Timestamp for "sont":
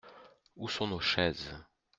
0.67-0.87